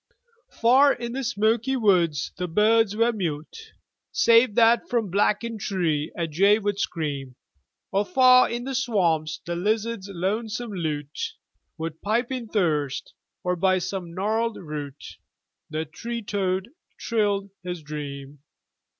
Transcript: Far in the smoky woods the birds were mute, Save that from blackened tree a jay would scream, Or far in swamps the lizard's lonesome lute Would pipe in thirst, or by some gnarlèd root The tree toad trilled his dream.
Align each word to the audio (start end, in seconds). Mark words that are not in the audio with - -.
Far 0.59 0.91
in 0.93 1.11
the 1.11 1.23
smoky 1.23 1.75
woods 1.75 2.31
the 2.35 2.47
birds 2.47 2.95
were 2.95 3.13
mute, 3.13 3.73
Save 4.11 4.55
that 4.55 4.89
from 4.89 5.11
blackened 5.11 5.59
tree 5.59 6.11
a 6.17 6.25
jay 6.27 6.57
would 6.57 6.79
scream, 6.79 7.35
Or 7.91 8.03
far 8.03 8.49
in 8.49 8.65
swamps 8.73 9.39
the 9.45 9.55
lizard's 9.55 10.09
lonesome 10.11 10.71
lute 10.73 11.35
Would 11.77 12.01
pipe 12.01 12.31
in 12.31 12.47
thirst, 12.47 13.13
or 13.43 13.55
by 13.55 13.77
some 13.77 14.07
gnarlèd 14.15 14.55
root 14.65 15.17
The 15.69 15.85
tree 15.85 16.23
toad 16.23 16.69
trilled 16.97 17.51
his 17.61 17.83
dream. 17.83 18.39